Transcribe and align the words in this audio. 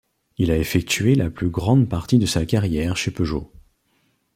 Il 0.39 0.49
a 0.49 0.57
effectué 0.57 1.13
la 1.13 1.29
plus 1.29 1.51
grande 1.51 1.87
partie 1.87 2.17
de 2.17 2.25
sa 2.25 2.43
carrière 2.47 2.97
chez 2.97 3.11
Peugeot. 3.11 3.53